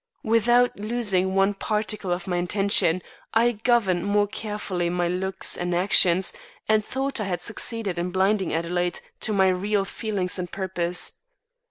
[0.23, 3.03] Without losing one particle of my intention,
[3.35, 6.33] I governed more carefully my looks and actions,
[6.67, 11.19] and thought I had succeeded in blinding Adelaide to my real feelings and purpose.